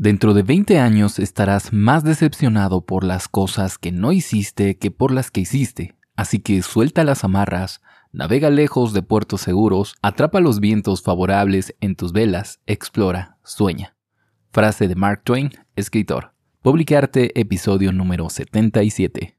[0.00, 5.12] Dentro de 20 años estarás más decepcionado por las cosas que no hiciste que por
[5.12, 10.58] las que hiciste, así que suelta las amarras, navega lejos de puertos seguros, atrapa los
[10.58, 13.94] vientos favorables en tus velas, explora, sueña.
[14.52, 16.32] Frase de Mark Twain, escritor.
[16.62, 19.36] Publicarte episodio número 77.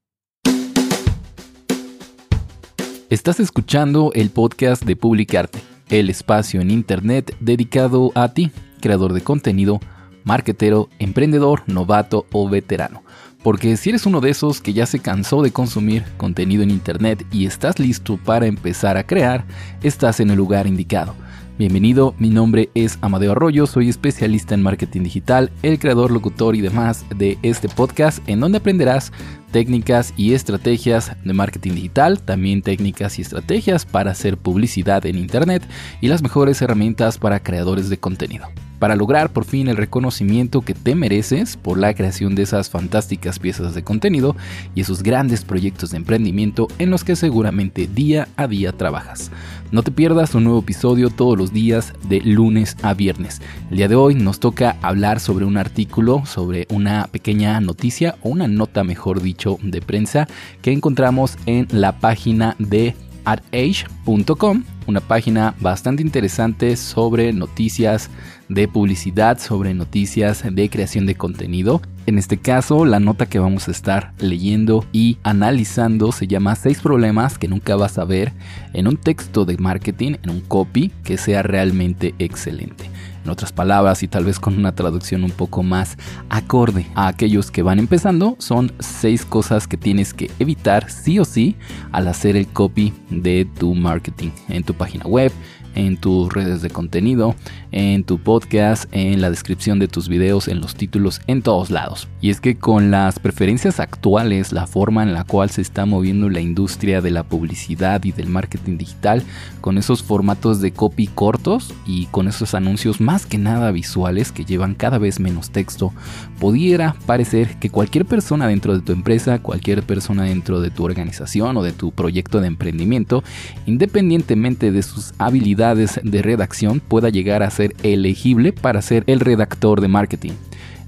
[3.10, 5.60] Estás escuchando el podcast de Publicarte,
[5.90, 9.80] el espacio en Internet dedicado a ti, creador de contenido,
[10.24, 13.04] marketero, emprendedor, novato o veterano.
[13.44, 17.26] Porque si eres uno de esos que ya se cansó de consumir contenido en Internet
[17.32, 19.46] y estás listo para empezar a crear,
[19.82, 21.16] estás en el lugar indicado.
[21.58, 26.62] Bienvenido, mi nombre es Amadeo Arroyo, soy especialista en marketing digital, el creador, locutor y
[26.62, 29.12] demás de este podcast, en donde aprenderás
[29.52, 35.64] técnicas y estrategias de marketing digital, también técnicas y estrategias para hacer publicidad en Internet
[36.00, 38.48] y las mejores herramientas para creadores de contenido
[38.82, 43.38] para lograr por fin el reconocimiento que te mereces por la creación de esas fantásticas
[43.38, 44.36] piezas de contenido
[44.74, 49.30] y esos grandes proyectos de emprendimiento en los que seguramente día a día trabajas.
[49.72, 53.40] No te pierdas un nuevo episodio todos los días de lunes a viernes.
[53.70, 58.30] El día de hoy nos toca hablar sobre un artículo, sobre una pequeña noticia o
[58.30, 60.28] una nota mejor dicho de prensa
[60.64, 68.10] que encontramos en la página de adage.com, una página bastante interesante sobre noticias
[68.50, 71.82] de publicidad, sobre noticias de creación de contenido.
[72.06, 76.82] En este caso, la nota que vamos a estar leyendo y analizando se llama 6
[76.82, 78.34] problemas que nunca vas a ver
[78.74, 82.90] en un texto de marketing, en un copy que sea realmente excelente.
[83.24, 85.98] En otras palabras y tal vez con una traducción un poco más
[86.30, 91.26] acorde a aquellos que van empezando, son seis cosas que tienes que evitar sí o
[91.26, 91.56] sí
[91.92, 95.32] al hacer el copy de tu marketing en tu página web,
[95.76, 97.36] en tus redes de contenido,
[97.72, 102.08] en tu podcast, en la descripción de tus videos, en los títulos, en todos lados.
[102.20, 106.30] Y es que con las preferencias actuales, la forma en la cual se está moviendo
[106.30, 109.24] la industria de la publicidad y del marketing digital,
[109.62, 114.46] con esos formatos de copy cortos y con esos anuncios más que nada visuales que
[114.46, 115.94] llevan cada vez menos texto,
[116.40, 121.58] pudiera parecer que cualquier persona dentro de tu empresa, cualquier persona dentro de tu organización
[121.58, 123.24] o de tu proyecto de emprendimiento,
[123.66, 129.82] independientemente de sus habilidades, de redacción pueda llegar a ser elegible para ser el redactor
[129.82, 130.34] de marketing.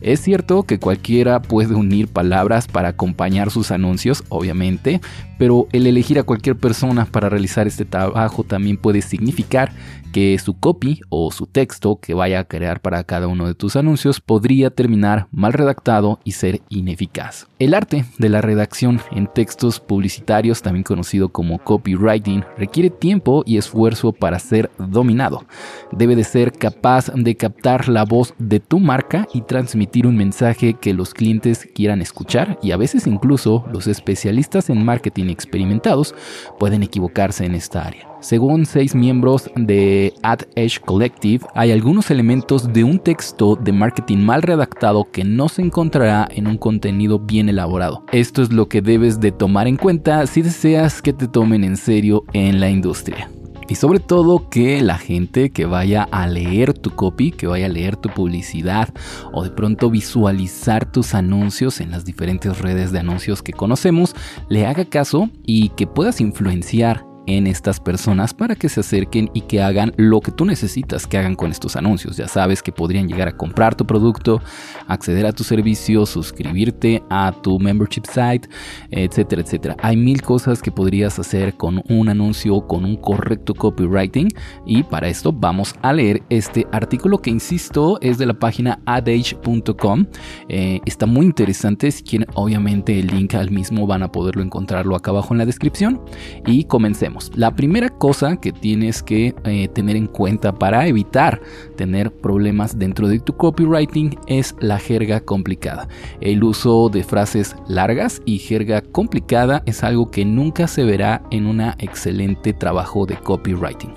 [0.02, 5.00] Es cierto que cualquiera puede unir palabras para acompañar sus anuncios, obviamente,
[5.44, 9.74] pero el elegir a cualquier persona para realizar este trabajo también puede significar
[10.14, 13.76] que su copy o su texto que vaya a crear para cada uno de tus
[13.76, 17.48] anuncios podría terminar mal redactado y ser ineficaz.
[17.60, 23.58] El arte de la redacción en textos publicitarios, también conocido como copywriting, requiere tiempo y
[23.58, 25.46] esfuerzo para ser dominado.
[25.92, 30.76] Debe de ser capaz de captar la voz de tu marca y transmitir un mensaje
[30.76, 36.16] que los clientes quieran escuchar y a veces incluso los especialistas en marketing experimentados
[36.60, 38.08] pueden equivocarse en esta área.
[38.22, 44.20] Según seis miembros de Ad Edge Collective, hay algunos elementos de un texto de marketing
[44.20, 48.06] mal redactado que no se encontrará en un contenido bien elaborado.
[48.14, 51.76] Esto es lo que debes de tomar en cuenta si deseas que te tomen en
[51.76, 53.30] serio en la industria.
[53.68, 57.70] Y sobre todo que la gente que vaya a leer tu copy, que vaya a
[57.70, 58.90] leer tu publicidad
[59.32, 64.16] o de pronto visualizar tus anuncios en las diferentes redes de anuncios que conocemos,
[64.50, 69.42] le haga caso y que puedas influenciar en estas personas para que se acerquen y
[69.42, 72.18] que hagan lo que tú necesitas que hagan con estos anuncios.
[72.18, 74.42] Ya sabes que podrían llegar a comprar tu producto,
[74.88, 78.50] acceder a tu servicio, suscribirte a tu membership site,
[78.92, 79.76] etcétera, etcétera.
[79.82, 84.30] Hay mil cosas que podrías hacer con un anuncio, con un correcto copywriting
[84.66, 90.06] y para esto vamos a leer este artículo que insisto es de la página adage.com.
[90.50, 94.96] Eh, está muy interesante, si quieren obviamente el link al mismo van a poderlo encontrarlo
[94.96, 96.02] acá abajo en la descripción
[96.46, 97.13] y comencemos.
[97.36, 101.42] La primera cosa que tienes que eh, tener en cuenta para evitar
[101.76, 105.88] tener problemas dentro de tu copywriting es la jerga complicada.
[106.22, 111.46] El uso de frases largas y jerga complicada es algo que nunca se verá en
[111.46, 113.92] un excelente trabajo de copywriting.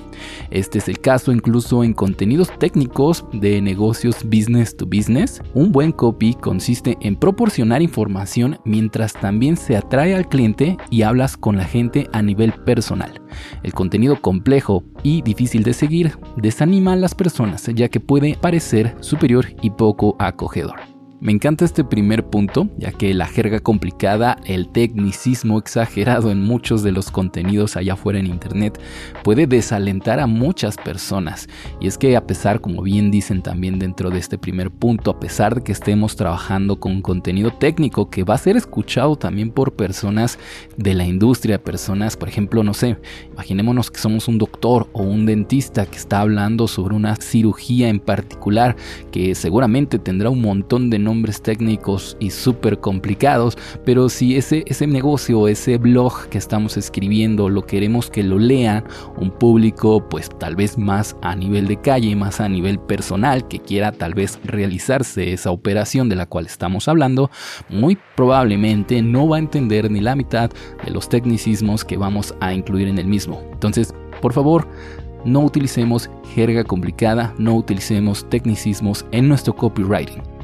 [0.51, 5.43] Este es el caso incluso en contenidos técnicos de negocios business to business.
[5.55, 11.37] Un buen copy consiste en proporcionar información mientras también se atrae al cliente y hablas
[11.37, 13.06] con la gente a nivel personal.
[13.63, 18.97] El contenido complejo y difícil de seguir desanima a las personas ya que puede parecer
[19.01, 20.96] superior y poco acogedor.
[21.19, 26.83] Me encanta este primer punto, ya que la jerga complicada, el tecnicismo exagerado en muchos
[26.83, 28.79] de los contenidos allá afuera en Internet
[29.25, 31.49] puede desalentar a muchas personas.
[31.81, 35.19] Y es que a pesar, como bien dicen también dentro de este primer punto, a
[35.19, 39.73] pesar de que estemos trabajando con contenido técnico que va a ser escuchado también por
[39.73, 40.39] personas
[40.77, 42.99] de la industria, personas, por ejemplo, no sé,
[43.33, 48.01] imaginémonos que somos un doctor o un dentista que está hablando sobre una cirugía en
[48.01, 48.77] particular
[49.11, 54.87] que seguramente tendrá un montón de nombres técnicos y súper complicados, pero si ese, ese
[54.87, 58.85] negocio, ese blog que estamos escribiendo, lo queremos que lo lean
[59.17, 63.61] un público pues tal vez más a nivel de calle, más a nivel personal, que
[63.61, 67.31] quiera tal vez realizarse esa operación de la cual estamos hablando,
[67.69, 70.51] muy probablemente no va a entender ni la mitad
[70.85, 73.41] de los tecnicismos que vamos a incluir en el mismo.
[73.53, 74.69] Entonces, por favor,
[75.25, 80.36] no utilicemos jerga complicada, no utilicemos tecnicismos en nuestro copywriting.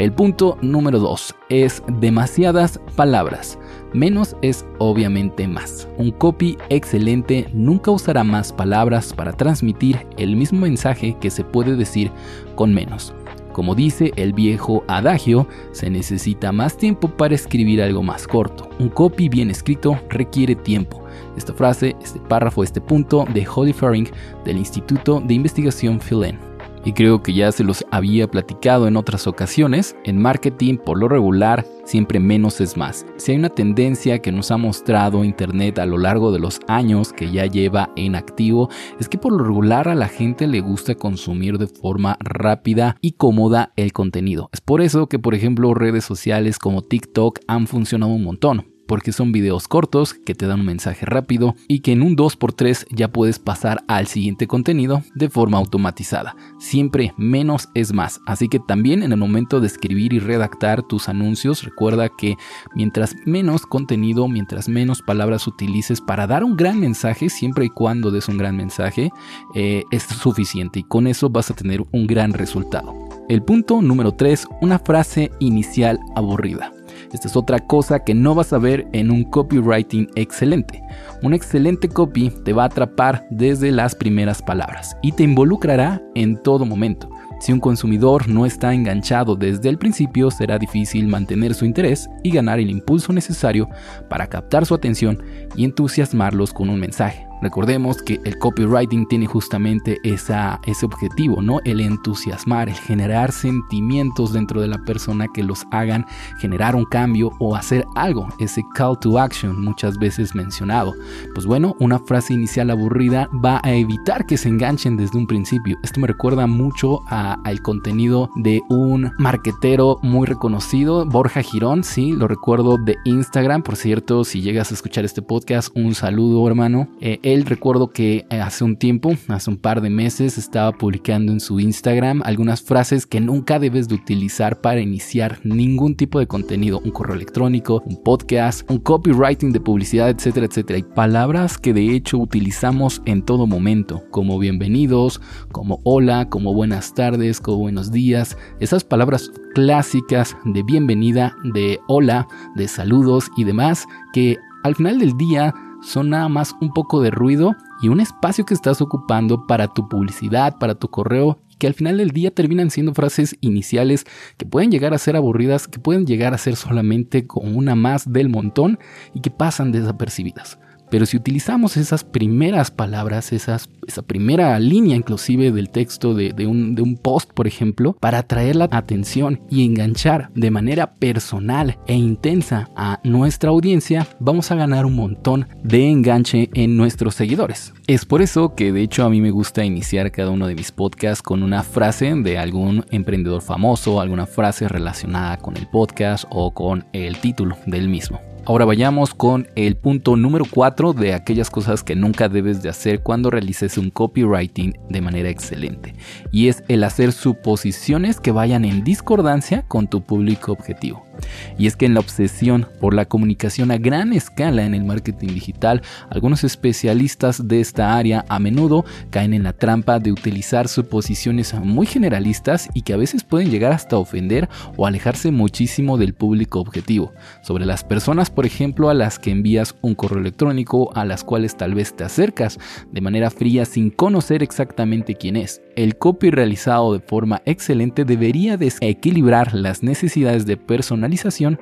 [0.00, 3.58] El punto número 2 es demasiadas palabras.
[3.92, 5.86] Menos es obviamente más.
[5.98, 11.76] Un copy excelente nunca usará más palabras para transmitir el mismo mensaje que se puede
[11.76, 12.10] decir
[12.54, 13.12] con menos.
[13.52, 18.70] Como dice el viejo adagio, se necesita más tiempo para escribir algo más corto.
[18.78, 21.04] Un copy bien escrito requiere tiempo.
[21.36, 24.08] Esta frase, este párrafo, este punto de Holly Faring
[24.46, 26.49] del Instituto de Investigación Philen
[26.84, 31.08] y creo que ya se los había platicado en otras ocasiones, en marketing por lo
[31.08, 33.04] regular siempre menos es más.
[33.16, 37.12] Si hay una tendencia que nos ha mostrado Internet a lo largo de los años
[37.12, 38.68] que ya lleva en activo,
[38.98, 43.12] es que por lo regular a la gente le gusta consumir de forma rápida y
[43.12, 44.50] cómoda el contenido.
[44.52, 49.12] Es por eso que por ejemplo redes sociales como TikTok han funcionado un montón porque
[49.12, 53.12] son videos cortos que te dan un mensaje rápido y que en un 2x3 ya
[53.12, 56.34] puedes pasar al siguiente contenido de forma automatizada.
[56.58, 61.08] Siempre menos es más, así que también en el momento de escribir y redactar tus
[61.08, 62.34] anuncios recuerda que
[62.74, 68.10] mientras menos contenido, mientras menos palabras utilices para dar un gran mensaje, siempre y cuando
[68.10, 69.12] des un gran mensaje,
[69.54, 72.92] eh, es suficiente y con eso vas a tener un gran resultado.
[73.28, 76.72] El punto número 3, una frase inicial aburrida.
[77.12, 80.82] Esta es otra cosa que no vas a ver en un copywriting excelente.
[81.22, 86.40] Un excelente copy te va a atrapar desde las primeras palabras y te involucrará en
[86.40, 87.10] todo momento.
[87.40, 92.30] Si un consumidor no está enganchado desde el principio, será difícil mantener su interés y
[92.30, 93.68] ganar el impulso necesario
[94.08, 95.22] para captar su atención
[95.56, 97.29] y entusiasmarlos con un mensaje.
[97.42, 101.60] Recordemos que el copywriting tiene justamente esa, ese objetivo, ¿no?
[101.64, 106.06] El entusiasmar, el generar sentimientos dentro de la persona que los hagan
[106.38, 110.94] generar un cambio o hacer algo, ese call to action muchas veces mencionado.
[111.34, 115.78] Pues bueno, una frase inicial aburrida va a evitar que se enganchen desde un principio.
[115.82, 122.28] Esto me recuerda mucho al contenido de un marquetero muy reconocido, Borja Girón, sí, lo
[122.28, 126.88] recuerdo de Instagram, por cierto, si llegas a escuchar este podcast, un saludo hermano.
[127.00, 131.32] Eh, él recuerdo que eh, hace un tiempo, hace un par de meses, estaba publicando
[131.32, 136.26] en su Instagram algunas frases que nunca debes de utilizar para iniciar ningún tipo de
[136.26, 140.78] contenido, un correo electrónico, un podcast, un copywriting de publicidad, etcétera, etcétera.
[140.78, 145.20] Y palabras que de hecho utilizamos en todo momento, como bienvenidos,
[145.52, 148.36] como hola, como buenas tardes, como buenos días.
[148.60, 155.16] Esas palabras clásicas de bienvenida, de hola, de saludos y demás que al final del
[155.16, 159.68] día son nada más un poco de ruido y un espacio que estás ocupando para
[159.68, 164.06] tu publicidad, para tu correo que al final del día terminan siendo frases iniciales
[164.38, 168.10] que pueden llegar a ser aburridas, que pueden llegar a ser solamente como una más
[168.10, 168.78] del montón
[169.14, 170.58] y que pasan desapercibidas.
[170.90, 173.58] Pero si utilizamos esas primeras palabras, esa
[174.06, 178.68] primera línea inclusive del texto de, un, de un post, por ejemplo, para atraer la
[178.70, 184.96] atención y enganchar de manera personal e intensa a nuestra audiencia, vamos a ganar un
[184.96, 187.72] montón de enganche en nuestros seguidores.
[187.86, 190.72] Es por eso que de hecho a mí me gusta iniciar cada uno de mis
[190.72, 196.52] podcasts con una frase de algún emprendedor famoso, alguna frase relacionada con el podcast o
[196.52, 198.29] con el título del mismo.
[198.46, 203.02] Ahora vayamos con el punto número 4 de aquellas cosas que nunca debes de hacer
[203.02, 205.94] cuando realices un copywriting de manera excelente.
[206.32, 211.09] Y es el hacer suposiciones que vayan en discordancia con tu público objetivo.
[211.58, 215.28] Y es que en la obsesión por la comunicación a gran escala en el marketing
[215.28, 221.54] digital, algunos especialistas de esta área a menudo caen en la trampa de utilizar suposiciones
[221.54, 226.60] muy generalistas y que a veces pueden llegar hasta ofender o alejarse muchísimo del público
[226.60, 227.12] objetivo.
[227.42, 231.56] Sobre las personas, por ejemplo, a las que envías un correo electrónico, a las cuales
[231.56, 232.58] tal vez te acercas
[232.90, 235.62] de manera fría sin conocer exactamente quién es.
[235.76, 240.56] El copy realizado de forma excelente debería desequilibrar las necesidades de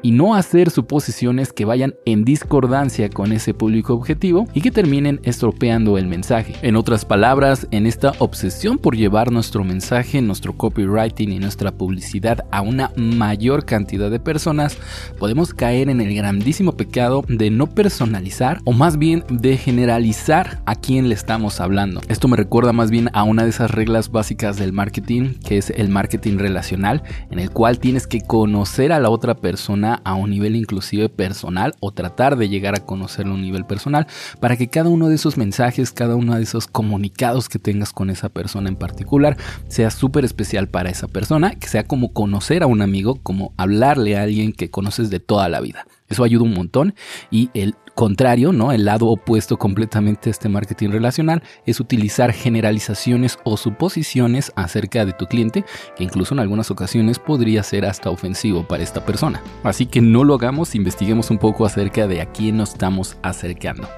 [0.02, 5.20] y no hacer suposiciones que vayan en discordancia con ese público objetivo y que terminen
[5.22, 6.54] estropeando el mensaje.
[6.62, 12.44] En otras palabras, en esta obsesión por llevar nuestro mensaje, nuestro copywriting y nuestra publicidad
[12.50, 14.76] a una mayor cantidad de personas,
[15.18, 20.74] podemos caer en el grandísimo pecado de no personalizar o más bien de generalizar a
[20.74, 22.00] quien le estamos hablando.
[22.08, 25.70] Esto me recuerda más bien a una de esas reglas básicas del marketing, que es
[25.70, 30.30] el marketing relacional, en el cual tienes que conocer a la otra persona a un
[30.30, 34.06] nivel inclusive personal o tratar de llegar a conocerlo a un nivel personal
[34.40, 38.10] para que cada uno de esos mensajes, cada uno de esos comunicados que tengas con
[38.10, 39.36] esa persona en particular
[39.68, 44.16] sea súper especial para esa persona, que sea como conocer a un amigo, como hablarle
[44.16, 45.86] a alguien que conoces de toda la vida.
[46.08, 46.94] Eso ayuda un montón
[47.30, 48.70] y el contrario, ¿no?
[48.70, 55.12] El lado opuesto completamente a este marketing relacional es utilizar generalizaciones o suposiciones acerca de
[55.14, 55.64] tu cliente,
[55.96, 59.42] que incluso en algunas ocasiones podría ser hasta ofensivo para esta persona.
[59.64, 63.88] Así que no lo hagamos, investiguemos un poco acerca de a quién nos estamos acercando.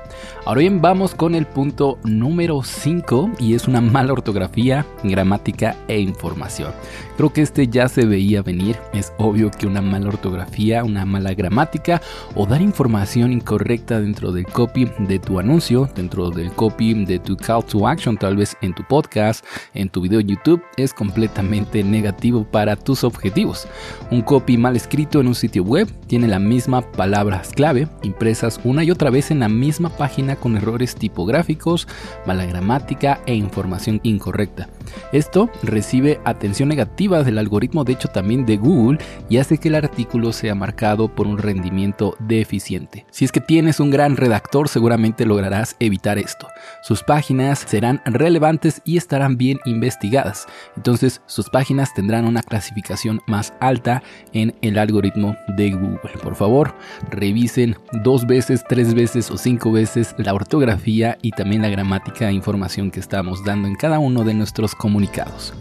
[0.47, 6.00] Ahora bien, vamos con el punto número 5 y es una mala ortografía, gramática e
[6.00, 6.73] información.
[7.19, 8.78] Creo que este ya se veía venir.
[8.95, 12.00] Es obvio que una mala ortografía, una mala gramática
[12.35, 17.37] o dar información incorrecta dentro del copy de tu anuncio, dentro del copy de tu
[17.37, 19.44] call to action, tal vez en tu podcast,
[19.75, 23.66] en tu video YouTube, es completamente negativo para tus objetivos.
[24.11, 28.85] Un copy mal escrito en un sitio web tiene la misma palabras clave impresas una
[28.85, 31.88] y otra vez en la misma página con errores tipográficos,
[32.26, 34.68] mala gramática e información incorrecta.
[35.12, 39.75] Esto recibe atención negativa del algoritmo de hecho también de Google y hace que el
[39.75, 43.06] artículo sea marcado por un rendimiento deficiente.
[43.11, 46.49] Si es que tienes un gran redactor seguramente lograrás evitar esto.
[46.82, 50.46] Sus páginas serán relevantes y estarán bien investigadas.
[50.76, 56.12] Entonces sus páginas tendrán una clasificación más alta en el algoritmo de Google.
[56.22, 56.75] Por favor,
[57.10, 62.32] revisen dos veces, tres veces o cinco veces la ortografía y también la gramática e
[62.32, 65.54] información que estamos dando en cada uno de nuestros comunicados.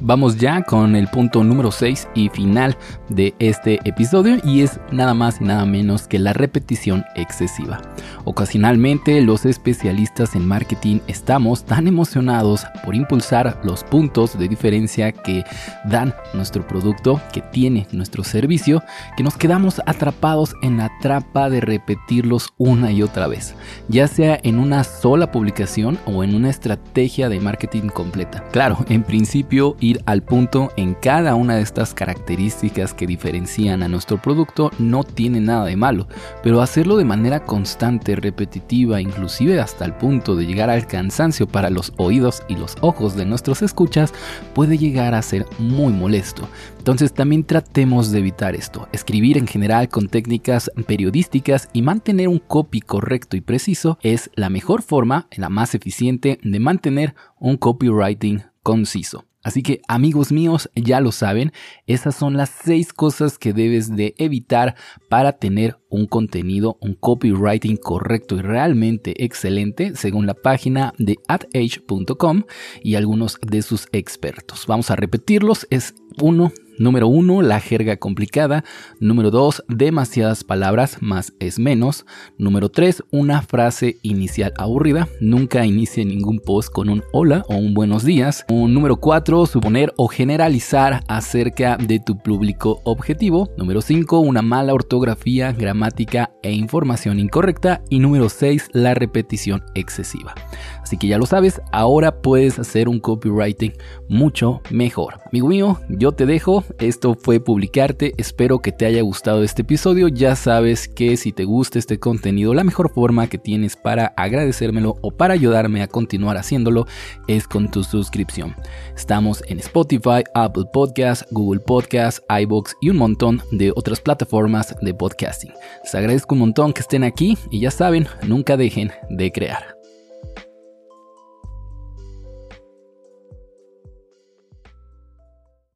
[0.00, 2.76] Vamos ya con el punto número 6 y final
[3.08, 7.80] de este episodio y es nada más y nada menos que la repetición excesiva.
[8.22, 15.42] Ocasionalmente los especialistas en marketing estamos tan emocionados por impulsar los puntos de diferencia que
[15.86, 18.84] dan nuestro producto, que tiene nuestro servicio,
[19.16, 23.56] que nos quedamos atrapados en la trampa de repetirlos una y otra vez,
[23.88, 28.44] ya sea en una sola publicación o en una estrategia de marketing completa.
[28.52, 33.88] Claro, en principio ir al punto en cada una de estas características que diferencian a
[33.88, 36.08] nuestro producto no tiene nada de malo,
[36.42, 41.70] pero hacerlo de manera constante, repetitiva, inclusive hasta el punto de llegar al cansancio para
[41.70, 44.12] los oídos y los ojos de nuestros escuchas,
[44.54, 46.48] puede llegar a ser muy molesto.
[46.78, 48.88] Entonces también tratemos de evitar esto.
[48.92, 54.48] Escribir en general con técnicas periodísticas y mantener un copy correcto y preciso es la
[54.48, 59.27] mejor forma, la más eficiente de mantener un copywriting conciso.
[59.42, 61.52] Así que amigos míos, ya lo saben,
[61.86, 64.74] esas son las seis cosas que debes de evitar
[65.08, 72.42] para tener un contenido, un copywriting correcto y realmente excelente según la página de adage.com
[72.82, 74.66] y algunos de sus expertos.
[74.66, 78.64] Vamos a repetirlos, es uno Número 1, la jerga complicada.
[79.00, 82.06] Número 2, demasiadas palabras, más es menos.
[82.38, 85.08] Número 3, una frase inicial aburrida.
[85.20, 88.44] Nunca inicie ningún post con un hola o un buenos días.
[88.48, 93.50] Un número 4, suponer o generalizar acerca de tu público objetivo.
[93.56, 97.82] Número 5, una mala ortografía, gramática e información incorrecta.
[97.90, 100.34] Y número 6, la repetición excesiva.
[100.80, 103.72] Así que ya lo sabes, ahora puedes hacer un copywriting
[104.08, 105.20] mucho mejor.
[105.26, 110.08] Amigo mío, yo te dejo esto fue Publicarte, espero que te haya gustado este episodio,
[110.08, 114.96] ya sabes que si te gusta este contenido, la mejor forma que tienes para agradecérmelo
[115.00, 116.86] o para ayudarme a continuar haciéndolo
[117.26, 118.54] es con tu suscripción.
[118.96, 124.94] Estamos en Spotify, Apple Podcasts, Google Podcasts, iBox y un montón de otras plataformas de
[124.94, 125.52] podcasting.
[125.84, 129.77] Les agradezco un montón que estén aquí y ya saben, nunca dejen de crear.